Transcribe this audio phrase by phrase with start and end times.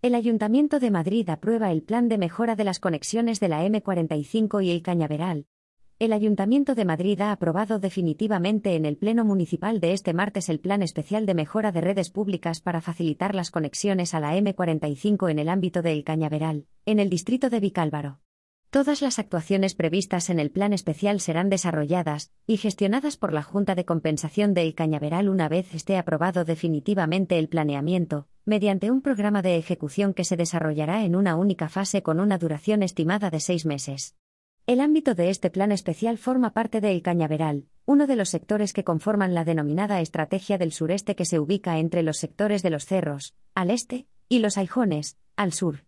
[0.00, 4.64] El Ayuntamiento de Madrid aprueba el plan de mejora de las conexiones de la M45
[4.64, 5.46] y el Cañaveral.
[5.98, 10.60] El Ayuntamiento de Madrid ha aprobado definitivamente en el Pleno Municipal de este martes el
[10.60, 15.40] Plan Especial de Mejora de Redes Públicas para facilitar las conexiones a la M45 en
[15.40, 18.20] el ámbito de El Cañaveral, en el distrito de Vicálvaro.
[18.70, 23.74] Todas las actuaciones previstas en el plan especial serán desarrolladas y gestionadas por la Junta
[23.74, 29.58] de Compensación del Cañaveral una vez esté aprobado definitivamente el planeamiento, mediante un programa de
[29.58, 34.16] ejecución que se desarrollará en una única fase con una duración estimada de seis meses.
[34.66, 38.84] El ámbito de este plan especial forma parte del Cañaveral, uno de los sectores que
[38.84, 43.34] conforman la denominada Estrategia del Sureste que se ubica entre los sectores de los cerros,
[43.54, 45.84] al este, y los aijones, al sur.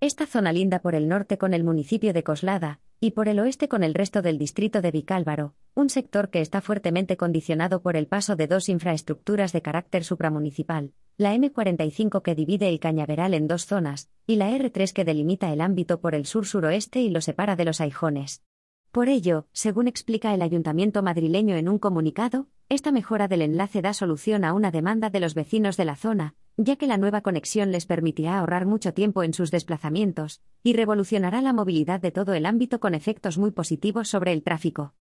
[0.00, 3.68] Esta zona linda por el norte con el municipio de Coslada, y por el oeste
[3.68, 8.08] con el resto del distrito de Vicálvaro, un sector que está fuertemente condicionado por el
[8.08, 13.66] paso de dos infraestructuras de carácter supramunicipal, la M45 que divide el Cañaveral en dos
[13.66, 17.66] zonas, y la R3 que delimita el ámbito por el sur-suroeste y lo separa de
[17.66, 18.42] los Aijones.
[18.90, 23.92] Por ello, según explica el ayuntamiento madrileño en un comunicado, esta mejora del enlace da
[23.92, 27.70] solución a una demanda de los vecinos de la zona, ya que la nueva conexión
[27.70, 32.46] les permitirá ahorrar mucho tiempo en sus desplazamientos, y revolucionará la movilidad de todo el
[32.46, 34.94] ámbito con efectos muy positivos sobre el tráfico.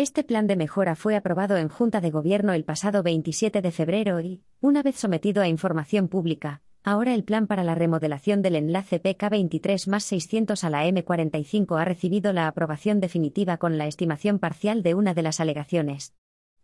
[0.00, 4.18] Este plan de mejora fue aprobado en Junta de Gobierno el pasado 27 de febrero
[4.18, 9.02] y, una vez sometido a información pública, ahora el plan para la remodelación del enlace
[9.02, 14.82] PK23 más 600 a la M45 ha recibido la aprobación definitiva con la estimación parcial
[14.82, 16.14] de una de las alegaciones.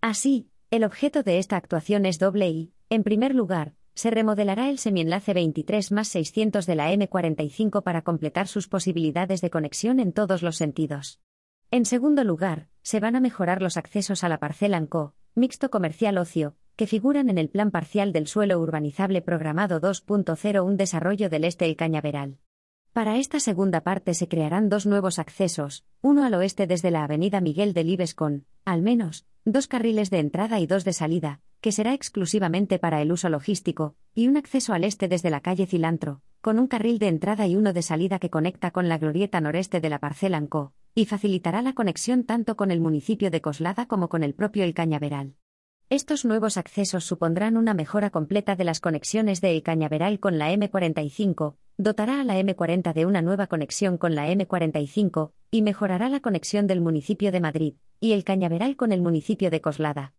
[0.01, 4.79] Así, el objeto de esta actuación es doble y, en primer lugar, se remodelará el
[4.79, 10.43] semienlace 23 más 600 de la M45 para completar sus posibilidades de conexión en todos
[10.43, 11.21] los sentidos.
[11.73, 16.17] En segundo lugar, se van a mejorar los accesos a la parcela ANCO, mixto comercial
[16.17, 21.45] ocio, que figuran en el Plan Parcial del Suelo Urbanizable Programado 2.0 un desarrollo del
[21.45, 22.39] este el Cañaveral.
[22.93, 27.41] Para esta segunda parte se crearán dos nuevos accesos, uno al oeste desde la Avenida
[27.41, 31.95] Miguel Delibes con, al menos, dos carriles de entrada y dos de salida, que será
[31.95, 36.61] exclusivamente para el uso logístico, y un acceso al este desde la calle Cilantro, con
[36.61, 39.91] un carril de entrada y uno de salida que conecta con la glorieta noreste de
[39.91, 44.25] la parcela Anco, y facilitará la conexión tanto con el municipio de Coslada como con
[44.25, 45.35] el propio El Cañaveral.
[45.91, 50.51] Estos nuevos accesos supondrán una mejora completa de las conexiones de El Cañaveral con la
[50.53, 56.21] M45, dotará a la M40 de una nueva conexión con la M45, y mejorará la
[56.21, 60.15] conexión del municipio de Madrid, y El Cañaveral con el municipio de Coslada.